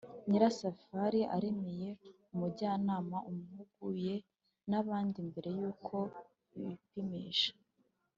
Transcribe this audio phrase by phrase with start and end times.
[0.27, 1.89] nyirasafari aremeye.
[2.33, 4.15] umujyanama amuhuguye
[4.69, 5.95] n’abandi mbere yuko
[6.63, 7.51] bipimisha.